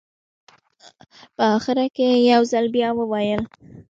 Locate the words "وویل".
2.95-3.41